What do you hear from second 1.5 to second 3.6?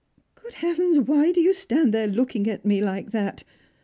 stand there looking a "me like that?